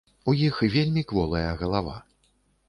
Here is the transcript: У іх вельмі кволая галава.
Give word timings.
У 0.31 0.33
іх 0.45 0.55
вельмі 0.75 1.03
кволая 1.11 1.51
галава. 1.61 1.95